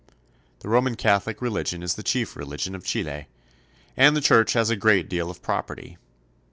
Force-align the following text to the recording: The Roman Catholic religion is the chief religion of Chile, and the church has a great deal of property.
The 0.61 0.67
Roman 0.67 0.95
Catholic 0.95 1.43
religion 1.43 1.83
is 1.83 1.93
the 1.93 2.01
chief 2.01 2.35
religion 2.35 2.73
of 2.73 2.83
Chile, 2.83 3.27
and 3.95 4.17
the 4.17 4.19
church 4.19 4.53
has 4.53 4.71
a 4.71 4.75
great 4.75 5.07
deal 5.07 5.29
of 5.29 5.43
property. 5.43 5.99